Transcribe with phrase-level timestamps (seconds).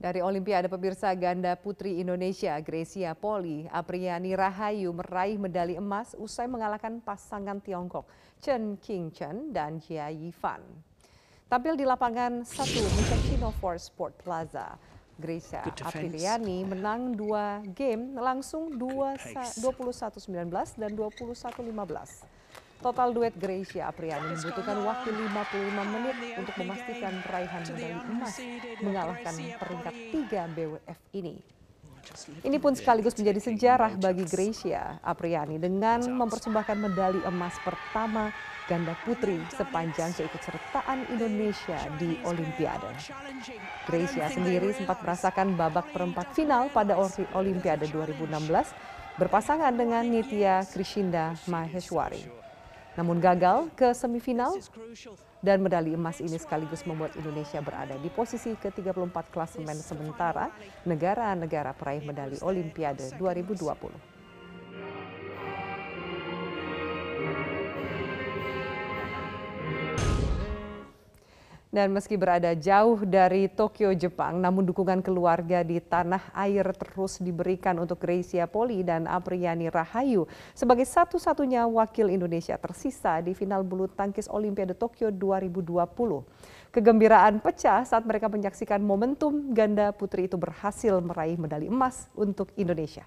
[0.00, 7.04] Dari Olimpiade pemirsa ganda putri Indonesia, Grecia Poli, Apriani Rahayu meraih medali emas usai mengalahkan
[7.04, 8.08] pasangan Tiongkok
[8.40, 10.64] Chen Qingchen dan Jia Yifan.
[11.52, 12.48] Tampil di lapangan 1
[12.96, 14.80] Michelino for Sport Plaza.
[15.20, 19.60] Grecia Apriani menang dua game langsung 21-19
[20.80, 22.39] dan 21-15.
[22.80, 28.34] Total duet Gracia Apriani membutuhkan waktu 55 menit untuk memastikan raihan medali emas
[28.80, 31.36] mengalahkan peringkat 3 BWF ini.
[32.40, 38.32] Ini pun sekaligus menjadi sejarah bagi Gracia Apriani dengan mempersembahkan medali emas pertama
[38.64, 42.88] ganda putri sepanjang keikutsertaan Indonesia di Olimpiade.
[43.84, 46.96] Gracia sendiri sempat merasakan babak perempat final pada
[47.36, 52.39] Olimpiade 2016 berpasangan dengan Nitya Krishinda Maheshwari
[53.00, 54.60] namun gagal ke semifinal
[55.40, 60.52] dan medali emas ini sekaligus membuat Indonesia berada di posisi ke-34 klasemen sementara
[60.84, 64.19] negara-negara peraih medali Olimpiade 2020.
[71.70, 77.78] Dan meski berada jauh dari Tokyo, Jepang, namun dukungan keluarga di tanah air terus diberikan
[77.78, 84.26] untuk Gracia Poli dan Apriani Rahayu sebagai satu-satunya wakil Indonesia tersisa di final bulu tangkis
[84.26, 86.74] Olimpiade Tokyo 2020.
[86.74, 93.06] Kegembiraan pecah saat mereka menyaksikan momentum ganda putri itu berhasil meraih medali emas untuk Indonesia.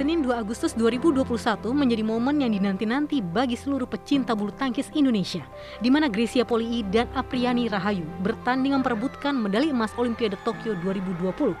[0.00, 1.28] Senin 2 Agustus 2021
[1.76, 5.44] menjadi momen yang dinanti-nanti bagi seluruh pecinta bulu tangkis Indonesia,
[5.76, 11.52] di mana Grecia Poli dan Apriani Rahayu bertanding memperebutkan medali emas Olimpiade Tokyo 2020.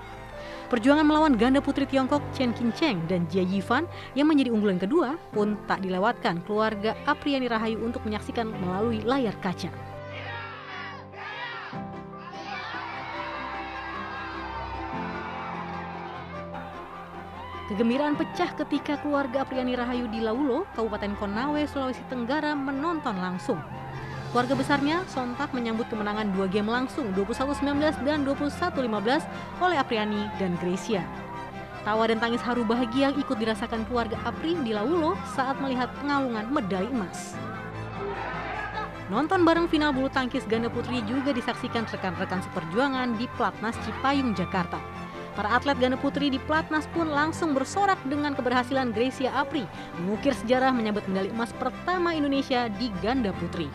[0.72, 3.84] Perjuangan melawan ganda putri Tiongkok Chen Qingcheng dan Jia Yifan
[4.16, 9.68] yang menjadi unggulan kedua pun tak dilewatkan keluarga Apriani Rahayu untuk menyaksikan melalui layar kaca.
[17.70, 23.62] Kegembiraan pecah ketika keluarga Apriani Rahayu di Laulo, Kabupaten Konawe, Sulawesi Tenggara menonton langsung.
[24.34, 31.06] Keluarga besarnya sontak menyambut kemenangan dua game langsung 21-19 dan 21-15 oleh Apriani dan Gracia.
[31.86, 36.90] Tawa dan tangis haru bahagia ikut dirasakan keluarga Apri di Laulo saat melihat pengalungan medali
[36.90, 37.38] emas.
[39.14, 44.99] Nonton bareng final bulu tangkis ganda putri juga disaksikan rekan-rekan seperjuangan di Platnas Cipayung, Jakarta.
[45.40, 49.64] Para atlet ganda putri di Platnas pun langsung bersorak dengan keberhasilan Gracia Apri
[49.96, 53.72] mengukir sejarah menyambut medali emas pertama Indonesia di ganda putri.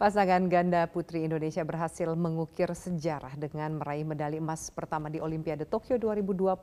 [0.00, 6.00] Pasangan ganda putri Indonesia berhasil mengukir sejarah dengan meraih medali emas pertama di Olimpiade Tokyo
[6.00, 6.56] 2020.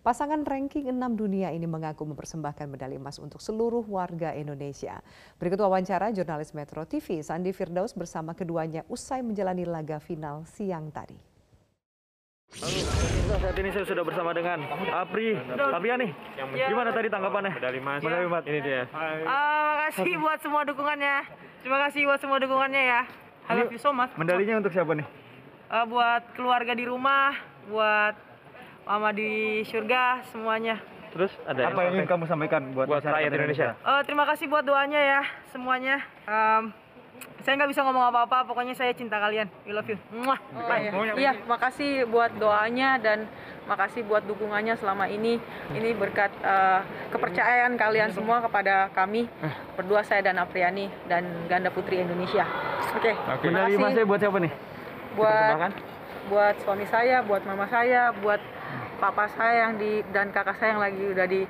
[0.00, 5.04] Pasangan ranking 6 dunia ini mengaku mempersembahkan medali emas untuk seluruh warga Indonesia.
[5.36, 11.20] Berikut wawancara jurnalis Metro TV Sandi Firdaus bersama keduanya usai menjalani laga final siang tadi.
[12.56, 14.64] Halo, saat ini saya sudah bersama dengan
[14.96, 16.08] Apri, Apriani.
[16.56, 17.52] Gimana tadi tanggapannya?
[17.52, 18.00] Medali emas.
[18.00, 18.42] Medali emas.
[18.48, 18.82] Ini dia.
[18.88, 19.60] Uh,
[19.92, 21.41] makasih buat semua dukungannya.
[21.62, 23.02] Terima kasih buat semua dukungannya ya.
[23.46, 24.10] I love you so much.
[24.18, 25.06] Medalinya untuk siapa nih?
[25.70, 27.38] Uh, buat keluarga di rumah,
[27.70, 28.18] buat
[28.82, 30.82] mama di surga, semuanya.
[31.14, 33.78] Terus ada apa yang ingin kamu sampaikan buat, buat rakyat Indonesia?
[33.78, 33.86] Indonesia?
[33.86, 35.22] Uh, terima kasih buat doanya ya
[35.54, 35.96] semuanya.
[36.26, 36.74] Um,
[37.42, 39.50] saya nggak bisa ngomong apa-apa, pokoknya saya cinta kalian.
[39.66, 39.98] We love you.
[40.14, 40.38] Muah.
[40.54, 41.14] Oh, iya.
[41.18, 43.26] iya, makasih buat doanya dan
[43.66, 45.42] makasih buat dukungannya selama ini.
[45.74, 49.26] Ini berkat uh, kepercayaan kalian semua kepada kami
[49.74, 52.46] berdua saya dan Apriani dan ganda putri Indonesia.
[52.94, 53.10] Oke.
[53.10, 53.14] Okay.
[53.18, 53.48] Okay.
[53.50, 54.52] Medali emasnya buat siapa nih?
[55.18, 55.74] Buat
[56.30, 58.38] buat suami saya, buat mama saya, buat
[59.02, 61.42] papa saya yang di dan kakak saya yang lagi udah di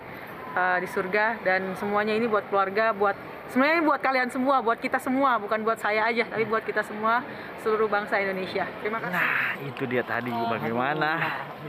[0.57, 3.13] uh, di surga dan semuanya ini buat keluarga, buat
[3.53, 6.81] sebenarnya ini buat kalian semua, buat kita semua, bukan buat saya aja, tapi buat kita
[6.81, 7.21] semua
[7.61, 8.65] seluruh bangsa Indonesia.
[8.81, 9.15] Terima kasih.
[9.15, 11.11] Nah, itu dia tadi bagaimana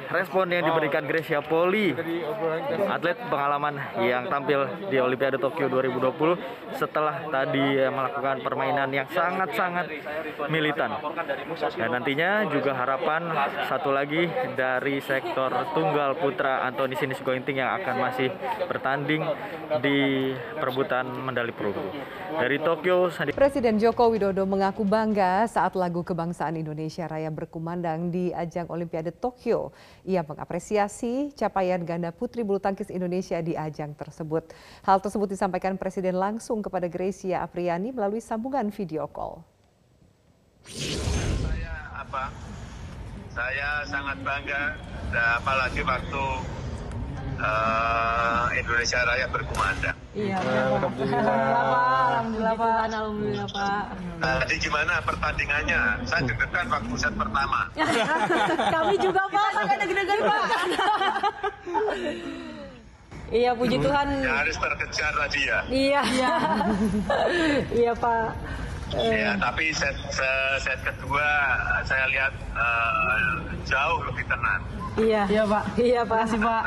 [0.10, 1.94] respon yang diberikan Gracia Poli,
[2.88, 9.86] atlet pengalaman yang tampil di Olimpiade Tokyo 2020 setelah tadi melakukan permainan yang sangat-sangat
[10.50, 10.98] militan.
[11.78, 13.30] Dan nantinya juga harapan
[13.70, 14.26] satu lagi
[14.58, 18.34] dari sektor tunggal putra Antoni Sinis Gointing yang akan masih
[18.66, 19.22] bertanding
[19.82, 21.73] di perebutan medali perunggu.
[22.34, 28.34] Dari Tokyo, Sandi Presiden Joko Widodo mengaku bangga saat lagu kebangsaan Indonesia Raya berkumandang di
[28.34, 29.70] ajang Olimpiade Tokyo.
[30.02, 34.50] Ia mengapresiasi capaian ganda putri bulu tangkis Indonesia di ajang tersebut.
[34.81, 39.46] Hal tersebut disampaikan Presiden langsung kepada Gracia Apriani melalui sambungan video call.
[40.66, 42.34] Saya apa?
[43.34, 44.78] Saya sangat bangga,
[45.42, 46.25] apalagi waktu
[47.42, 50.03] uh, Indonesia Raya berkumandang.
[50.13, 51.25] Iya, Alhamdulillah.
[51.25, 52.77] Alhamdulillah, Pak.
[52.86, 53.83] Alhamdulillah, Pak.
[54.21, 55.81] Tadi gimana pertandingannya?
[56.06, 57.60] Saya deg-degan waktu set pertama.
[58.77, 59.48] Kami juga, Pak.
[59.57, 60.44] Sangat deg-degan, Pak.
[63.33, 64.21] Iya, puji Tuhan.
[64.21, 65.60] Nyaris terkejar tadi ya.
[65.65, 66.01] Iya.
[67.74, 68.30] Iya, Pak.
[68.94, 71.25] Ya, tapi set, set, set kedua
[71.81, 74.62] saya lihat uh, jauh lebih tenang.
[75.01, 75.25] Iya.
[75.25, 75.63] Iya, Pak.
[75.81, 76.18] Iya, Pak.
[76.30, 76.63] Kasih, Pak.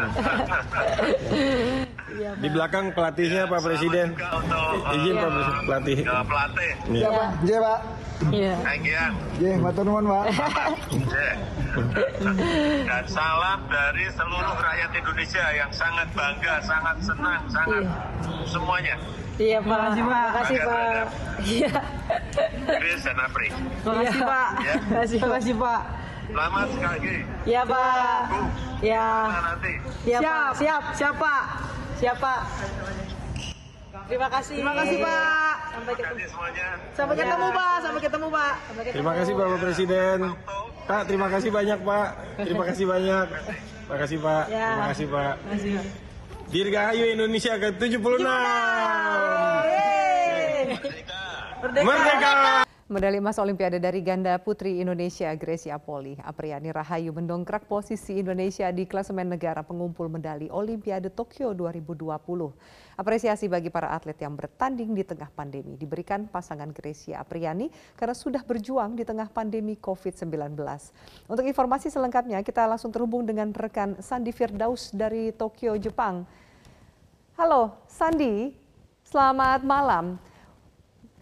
[2.16, 4.06] Di belakang pelatihnya Pak Presiden.
[4.12, 5.98] Untuk uh, Izin Pak Pres- pelatih.
[6.02, 6.70] uh, pelatih.
[6.88, 7.08] Iya.
[7.42, 7.78] Iya Pak.
[8.32, 8.54] Iya.
[8.64, 9.04] Thank you.
[9.36, 10.24] Iya, matur nuwun Pak.
[11.06, 11.36] Yeah.
[12.88, 17.84] Dan salam dari seluruh rakyat Indonesia yang sangat bangga, sangat senang, sangat
[18.48, 18.96] semuanya.
[19.36, 19.68] Iya, Pak.
[19.68, 20.26] Makasih, Pak.
[20.32, 21.04] Makasih, Pak.
[21.44, 21.72] Iya.
[22.80, 23.48] Chris dan Apri.
[23.84, 24.48] Makasih, Pak.
[24.64, 24.74] Ya.
[24.88, 25.82] Makasih, Makasih, Pak.
[26.26, 27.16] Selamat sekali lagi.
[27.44, 28.20] Iya, Pak.
[28.80, 29.06] Ya.
[29.28, 29.72] Nanti.
[30.08, 30.48] Iya, Pak.
[30.56, 30.82] Siap.
[30.96, 31.42] Siap, Pak.
[31.96, 32.40] Siap, Pak.
[34.06, 34.54] Terima kasih.
[34.60, 35.54] Terima kasih, Pak.
[35.72, 36.66] Sampai Terima kasih semuanya.
[36.92, 37.76] Sampai ketemu, Pak.
[37.82, 38.54] Sampai ketemu, Pak.
[38.68, 38.96] Sampai ketemu.
[38.96, 40.18] Terima kasih Bapak Presiden.
[40.86, 42.08] Pak, terima kasih banyak Pak.
[42.46, 43.26] Terima kasih banyak.
[43.26, 44.44] Terima kasih Pak.
[44.46, 44.68] Ya.
[44.70, 45.34] Terima kasih Pak.
[46.46, 48.22] Dirgahayu Indonesia ke-76.
[50.78, 51.82] Merdeka.
[51.82, 52.65] Merdeka.
[52.86, 58.86] Medali emas Olimpiade dari ganda putri Indonesia Gracia Poli, Apriani Rahayu mendongkrak posisi Indonesia di
[58.86, 62.14] klasemen negara pengumpul medali Olimpiade Tokyo 2020.
[62.94, 68.46] Apresiasi bagi para atlet yang bertanding di tengah pandemi diberikan pasangan Gracia Apriani karena sudah
[68.46, 70.54] berjuang di tengah pandemi COVID-19.
[71.26, 76.22] Untuk informasi selengkapnya kita langsung terhubung dengan rekan Sandi Firdaus dari Tokyo, Jepang.
[77.34, 78.54] Halo Sandi,
[79.02, 80.35] selamat malam.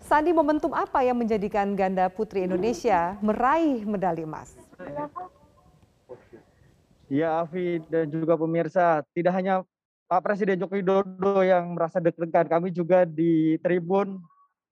[0.04, 4.52] Sandi, momentum apa yang menjadikan ganda putri Indonesia meraih medali emas?
[7.08, 9.64] Ya, Afi dan juga pemirsa, tidak hanya
[10.04, 14.20] Pak Presiden Joko Widodo yang merasa deg-degan, kami juga di Tribun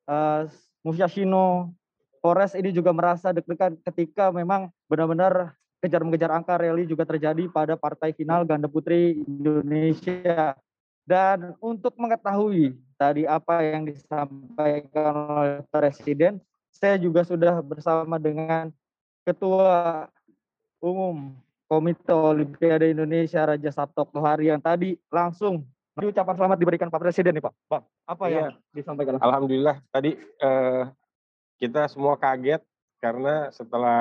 [0.05, 0.45] uh,
[0.85, 1.73] Musyashino
[2.21, 8.15] Forest ini juga merasa deg-degan ketika memang benar-benar kejar-mengejar angka rally juga terjadi pada partai
[8.15, 10.55] final ganda putri Indonesia.
[11.03, 16.39] Dan untuk mengetahui tadi apa yang disampaikan oleh Presiden,
[16.71, 18.71] saya juga sudah bersama dengan
[19.27, 20.07] Ketua
[20.79, 21.35] Umum
[21.67, 25.67] Komite Olimpiade Indonesia Raja Sabto Kohari yang tadi langsung
[25.99, 27.55] ucapan selamat diberikan Pak Presiden nih Pak.
[27.69, 28.35] Pak, apa Iya.
[28.35, 29.19] yang disampaikan?
[29.21, 30.85] Alhamdulillah tadi eh,
[31.59, 32.63] kita semua kaget
[33.03, 34.01] karena setelah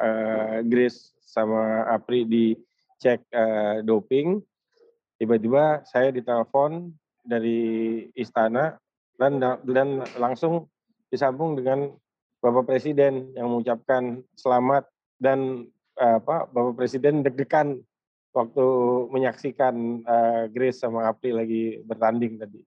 [0.00, 4.40] eh, Grace sama Apri dicek eh, doping,
[5.16, 6.92] tiba-tiba saya ditelepon
[7.26, 7.60] dari
[8.14, 8.76] istana
[9.16, 10.68] dan dan langsung
[11.08, 11.92] disambung dengan
[12.44, 14.86] Bapak Presiden yang mengucapkan selamat
[15.18, 15.66] dan
[15.98, 17.80] eh, apa Bapak Presiden deg-degan
[18.36, 18.66] waktu
[19.10, 19.74] menyaksikan
[20.04, 22.60] eh, Grace sama Apri lagi bertanding tadi.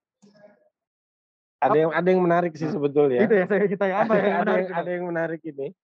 [1.60, 3.28] Ada yang ada yang menarik sih sebetulnya.
[3.28, 5.76] Itu ya saya kita yang apa ada, yang ada yang, ada yang menarik ini.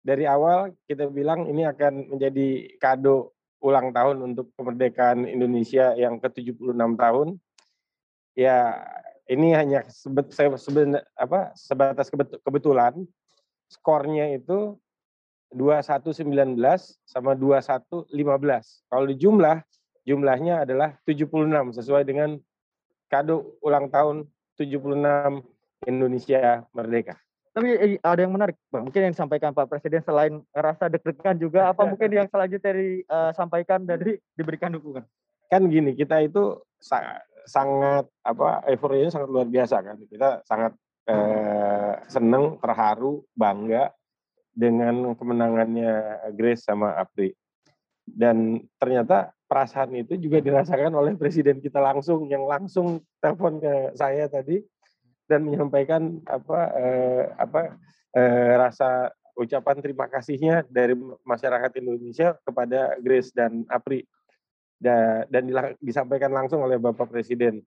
[0.00, 6.96] Dari awal kita bilang ini akan menjadi kado ulang tahun untuk kemerdekaan Indonesia yang ke-76
[6.96, 7.28] tahun.
[8.34, 8.80] Ya,
[9.28, 13.04] ini hanya sebet, saya seben, apa, sebatas kebet- kebetulan.
[13.70, 14.74] Skornya itu
[15.54, 18.82] 2119 sama 2115.
[18.90, 19.62] Kalau di jumlah,
[20.02, 22.38] jumlahnya adalah 76 sesuai dengan
[23.06, 24.26] kado ulang tahun
[24.58, 25.42] 76
[25.86, 27.18] Indonesia Merdeka.
[27.50, 28.86] Tapi eh, ada yang menarik, Bang.
[28.86, 33.98] Mungkin yang disampaikan Pak Presiden selain rasa deg-degan juga apa mungkin yang selanjutnya disampaikan dan
[33.98, 35.02] di- diberikan dukungan?
[35.50, 39.98] Kan gini, kita itu sa- sangat apa euforianya sangat luar biasa kan.
[40.06, 40.78] Kita sangat
[41.10, 43.90] eh, senang, terharu, bangga
[44.54, 47.34] dengan kemenangannya Grace sama Apri.
[48.06, 54.30] Dan ternyata perasaan itu juga dirasakan oleh presiden kita langsung yang langsung telepon ke saya
[54.30, 54.62] tadi
[55.30, 57.78] dan menyampaikan apa eh, apa
[58.18, 64.02] eh, rasa ucapan terima kasihnya dari masyarakat Indonesia kepada Grace dan Apri
[64.80, 65.44] Da- dan
[65.78, 67.60] disampaikan langsung oleh Bapak Presiden.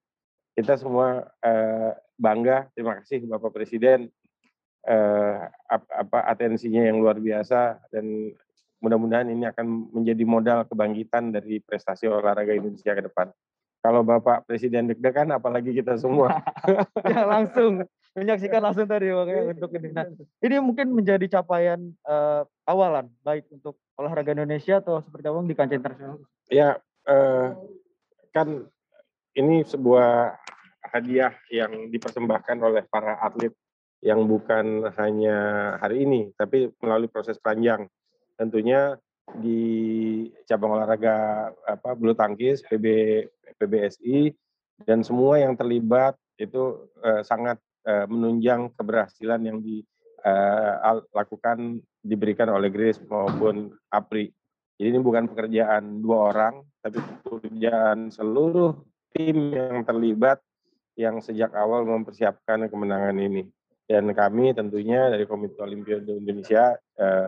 [0.54, 4.12] Kita semua eh, bangga, terima kasih Bapak Presiden
[4.84, 5.40] eh,
[5.70, 8.34] ap- apa atensinya yang luar biasa dan
[8.84, 13.32] mudah-mudahan ini akan menjadi modal kebangkitan dari prestasi olahraga Indonesia ke depan.
[13.84, 16.40] Kalau Bapak Presiden deg-degan apalagi kita semua.
[17.12, 17.84] ya langsung
[18.16, 19.90] menyaksikan langsung tadi makanya untuk ini.
[19.92, 20.08] Nah,
[20.40, 25.76] ini mungkin menjadi capaian uh, awalan baik untuk olahraga Indonesia atau seperti apa di kancah
[25.76, 26.18] internasional.
[26.48, 26.80] Ya
[27.12, 27.60] uh,
[28.32, 28.72] kan
[29.36, 30.40] ini sebuah
[30.96, 33.52] hadiah yang dipersembahkan oleh para atlet
[34.00, 35.38] yang bukan hanya
[35.84, 37.92] hari ini tapi melalui proses panjang.
[38.40, 38.96] Tentunya
[39.40, 42.86] di cabang olahraga apa bulu tangkis PB
[43.56, 44.36] PBSI
[44.84, 52.68] dan semua yang terlibat itu uh, sangat uh, menunjang keberhasilan yang dilakukan uh, diberikan oleh
[52.68, 54.28] Grace maupun APRI.
[54.76, 58.76] Jadi ini bukan pekerjaan dua orang, tapi pekerjaan seluruh
[59.14, 60.42] tim yang terlibat
[60.98, 63.46] yang sejak awal mempersiapkan kemenangan ini.
[63.84, 67.28] Dan kami tentunya dari Komite Olimpiade Indonesia eh,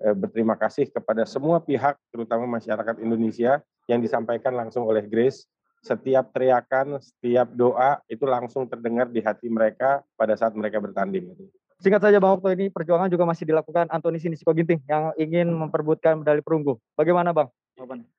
[0.00, 5.44] berterima kasih kepada semua pihak, terutama masyarakat Indonesia, yang disampaikan langsung oleh Grace.
[5.80, 11.32] Setiap teriakan, setiap doa itu langsung terdengar di hati mereka pada saat mereka bertanding.
[11.80, 16.20] Singkat saja Bang Okto ini perjuangan juga masih dilakukan Antoni Sinisiko Ginting yang ingin memperbutkan
[16.20, 16.76] medali perunggu.
[16.92, 17.48] Bagaimana Bang?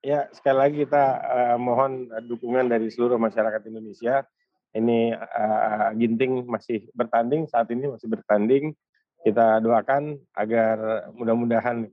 [0.02, 4.26] Ya sekali lagi kita uh, mohon dukungan dari seluruh masyarakat Indonesia.
[4.74, 8.74] Ini uh, Ginting masih bertanding saat ini masih bertanding.
[9.22, 11.86] Kita doakan agar mudah-mudahan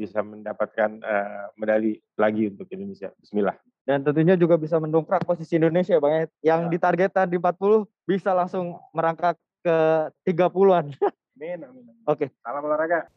[0.00, 3.12] bisa mendapatkan uh, medali lagi untuk Indonesia.
[3.20, 3.52] Bismillah.
[3.84, 6.24] Dan tentunya juga bisa mendongkrak posisi Indonesia Bang ya.
[6.56, 6.70] yang ya.
[6.72, 9.76] ditargetkan di 40 bisa langsung merangkak ke
[10.24, 10.96] 30-an.
[11.36, 11.84] Amin, amin.
[12.08, 12.32] Oke.
[12.44, 13.08] Salam olahraga.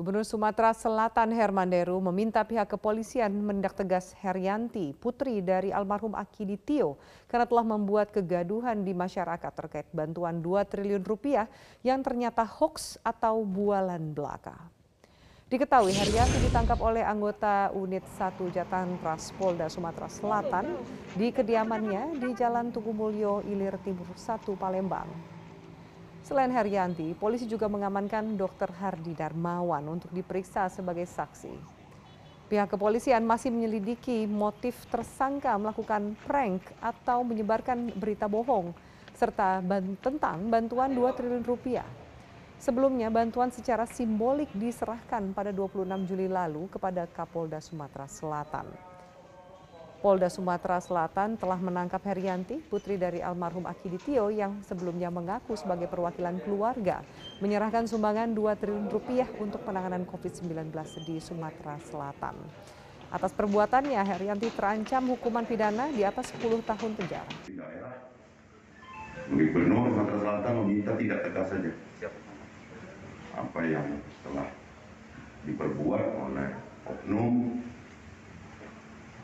[0.00, 6.56] Gubernur Sumatera Selatan Herman Deru meminta pihak kepolisian mendak tegas Herianti, putri dari almarhum Akidi
[6.56, 6.96] Tio,
[7.28, 11.52] karena telah membuat kegaduhan di masyarakat terkait bantuan 2 triliun rupiah
[11.84, 14.56] yang ternyata hoax atau bualan belaka.
[15.52, 18.96] Diketahui Herianti ditangkap oleh anggota unit 1 Jatan
[19.36, 20.80] Polda Sumatera Selatan
[21.12, 25.39] di kediamannya di Jalan Tugu Mulyo, Ilir Timur 1, Palembang.
[26.20, 28.70] Selain Herianti, polisi juga mengamankan Dr.
[28.76, 31.80] Hardi Darmawan untuk diperiksa sebagai saksi.
[32.50, 38.74] Pihak kepolisian masih menyelidiki motif tersangka melakukan prank atau menyebarkan berita bohong
[39.14, 39.62] serta
[40.02, 41.86] tentang bantuan 2 triliun rupiah.
[42.60, 48.89] Sebelumnya bantuan secara simbolik diserahkan pada 26 Juli lalu kepada Kapolda Sumatera Selatan.
[50.00, 56.40] Polda Sumatera Selatan telah menangkap Herianti, putri dari almarhum Akiditio yang sebelumnya mengaku sebagai perwakilan
[56.40, 57.04] keluarga
[57.44, 60.72] menyerahkan sumbangan 2 triliun rupiah untuk penanganan COVID-19
[61.04, 62.32] di Sumatera Selatan.
[63.12, 67.32] Atas perbuatannya, Herianti terancam hukuman pidana di atas 10 tahun penjara.
[69.28, 71.72] Gubernur Sumatera Selatan meminta tidak tegas saja
[73.36, 74.48] apa yang telah
[75.44, 76.48] diperbuat oleh
[76.88, 77.60] oknum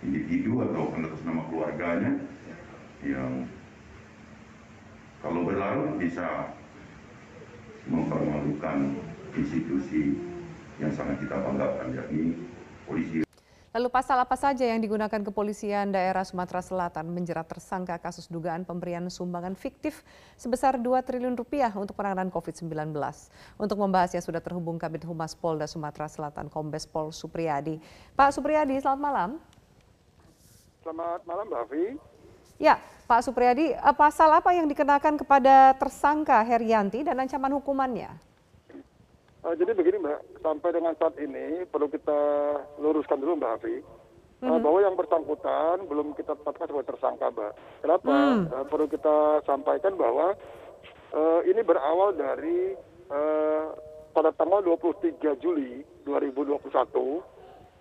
[0.06, 2.22] individu atau atas nama keluarganya
[3.02, 3.50] yang
[5.18, 6.54] kalau berlarut bisa
[7.90, 8.94] mempermalukan
[9.34, 10.14] institusi
[10.78, 12.38] yang sangat kita banggakan yakni
[12.86, 13.26] polisi.
[13.76, 19.04] Lalu pasal apa saja yang digunakan kepolisian daerah Sumatera Selatan menjerat tersangka kasus dugaan pemberian
[19.12, 20.00] sumbangan fiktif
[20.40, 22.72] sebesar 2 triliun rupiah untuk penanganan COVID-19.
[23.60, 27.76] Untuk membahasnya sudah terhubung Kabit Humas Polda Sumatera Selatan Kombes Pol Supriyadi.
[28.16, 29.30] Pak Supriyadi, selamat malam.
[30.86, 31.84] Selamat malam Mbak Afi.
[32.62, 32.78] Ya,
[33.10, 38.14] Pak Supriyadi, eh, pasal apa yang dikenakan kepada tersangka Herianti dan ancaman hukumannya?
[39.42, 42.14] Uh, jadi begini Mbak, sampai dengan saat ini perlu kita
[42.78, 43.82] luruskan dulu Mbak Afi.
[43.82, 44.62] Mm -hmm.
[44.62, 47.52] bahwa yang bersangkutan belum kita tetapkan sebagai tersangka, Mbak.
[47.82, 48.14] Kenapa?
[48.14, 48.42] Mm.
[48.70, 50.38] Perlu kita sampaikan bahwa
[51.18, 52.78] uh, ini berawal dari
[53.10, 53.74] uh,
[54.14, 57.34] pada tanggal 23 Juli 2021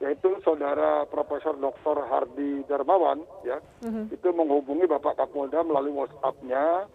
[0.04, 2.04] yaitu saudara Profesor Dr.
[2.12, 4.12] Hardi Darmawan ya uh-huh.
[4.12, 6.90] itu menghubungi Bapak Kapolda melalui WhatsApp-nya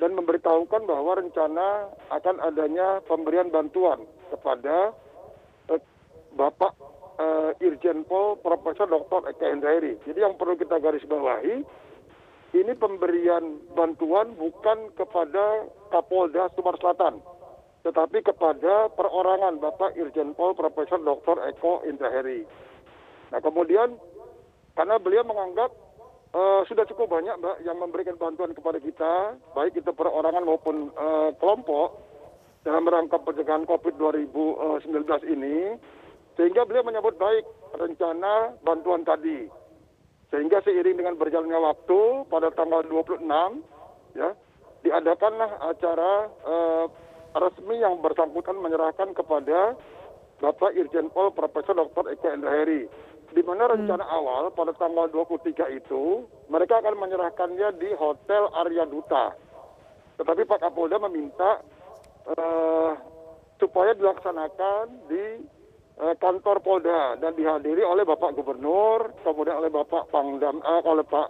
[0.00, 4.96] dan memberitahukan bahwa rencana akan adanya pemberian bantuan kepada
[5.68, 5.80] eh,
[6.32, 6.72] Bapak
[7.20, 9.28] eh, Irjen Pol Profesor Dr.
[9.28, 10.00] Eka Hendrairi.
[10.08, 11.60] Jadi yang perlu kita garis bawahi
[12.56, 17.14] ini pemberian bantuan bukan kepada Kapolda Sumatera Selatan
[17.80, 21.40] tetapi kepada perorangan Bapak Irjen Pol Profesor Dr.
[21.48, 22.44] Eko Indraheri.
[23.32, 23.96] Nah kemudian
[24.76, 25.72] karena beliau menganggap
[26.34, 31.34] uh, sudah cukup banyak Mbak yang memberikan bantuan kepada kita, baik itu perorangan maupun uh,
[31.38, 32.00] kelompok
[32.62, 35.80] dalam rangka pencegahan COVID 2019 ini,
[36.36, 39.48] sehingga beliau menyambut baik rencana bantuan tadi.
[40.30, 43.26] Sehingga seiring dengan berjalannya waktu pada tanggal 26
[44.14, 44.30] ya
[44.86, 46.86] diadakanlah acara uh,
[47.34, 49.78] resmi yang bersangkutan menyerahkan kepada
[50.40, 52.10] Bapak Irjen Pol Profesor Dr.
[52.16, 52.88] Eka Endraheri.
[53.30, 59.30] di mana rencana awal pada tanggal 23 itu mereka akan menyerahkannya di Hotel Arya Duta.
[60.18, 61.62] Tetapi Pak Kapolda meminta
[62.26, 62.92] eh,
[63.62, 65.46] supaya dilaksanakan di
[66.02, 71.28] eh, kantor Polda dan dihadiri oleh Bapak Gubernur, kemudian oleh Bapak Pangdam, eh, oleh Pak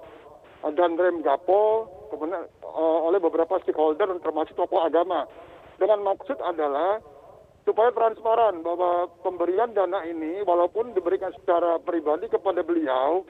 [0.72, 5.28] Danrem Gapo, kemudian eh, oleh beberapa stakeholder dan termasuk tokoh agama.
[5.80, 7.00] Dengan maksud adalah
[7.64, 13.24] supaya transparan bahwa pemberian dana ini walaupun diberikan secara pribadi kepada beliau,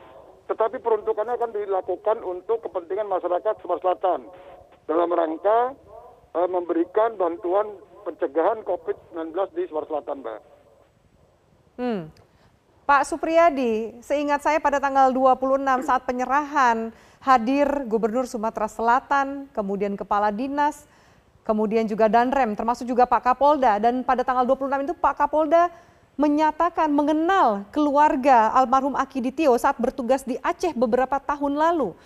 [0.50, 4.20] tetapi peruntukannya akan dilakukan untuk kepentingan masyarakat Sumatera Selatan
[4.90, 5.78] dalam rangka
[6.34, 10.40] eh, memberikan bantuan pencegahan COVID-19 di Sumatera Selatan, Mbak.
[11.78, 12.02] Hmm.
[12.82, 16.90] Pak Supriyadi, seingat saya pada tanggal 26 saat penyerahan
[17.22, 20.90] hadir Gubernur Sumatera Selatan, kemudian Kepala Dinas,
[21.44, 23.80] kemudian juga Danrem, termasuk juga Pak Kapolda.
[23.80, 25.72] Dan pada tanggal 26 itu Pak Kapolda
[26.20, 31.96] menyatakan mengenal keluarga almarhum Akiditio saat bertugas di Aceh beberapa tahun lalu.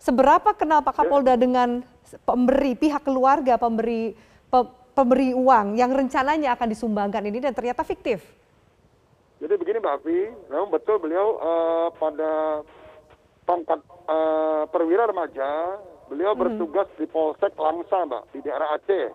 [0.00, 1.84] Seberapa kenal Pak Kapolda dengan
[2.24, 4.16] pemberi pihak keluarga pemberi
[4.50, 4.58] pe,
[4.96, 8.24] pemberi uang yang rencananya akan disumbangkan ini dan ternyata fiktif?
[9.42, 12.62] Jadi begini Mbak Afi, memang betul beliau uh, pada
[13.42, 16.40] pangkat uh, perwira remaja, beliau hmm.
[16.44, 19.08] bertugas di Polsek Langsa Mbak, di daerah Aceh.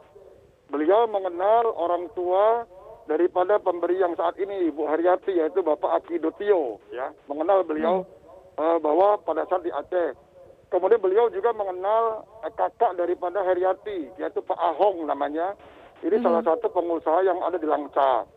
[0.74, 2.66] Beliau mengenal orang tua
[3.06, 8.60] daripada pemberi yang saat ini Ibu Haryati yaitu Bapak Akidotio ya, mengenal beliau hmm.
[8.60, 10.28] uh, bahwa pada saat di Aceh
[10.68, 15.56] Kemudian beliau juga mengenal eh, kakak daripada Heriati, yaitu Pak Ahong namanya.
[16.04, 16.26] Ini -hmm.
[16.28, 18.28] salah satu pengusaha yang ada di Langsa.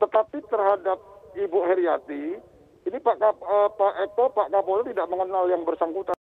[0.00, 0.98] Tetapi terhadap
[1.36, 2.40] Ibu Heriati,
[2.88, 6.15] ini Pak, Kap, uh, Pak Eko, Pak Kapolri tidak mengenal yang bersangkutan.